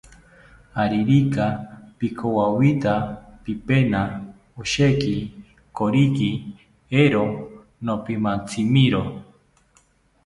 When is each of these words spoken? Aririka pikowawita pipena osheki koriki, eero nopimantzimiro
Aririka 0.81 1.45
pikowawita 1.97 2.93
pipena 3.43 4.01
osheki 4.61 5.15
koriki, 5.77 6.29
eero 6.99 7.23
nopimantzimiro 7.85 9.03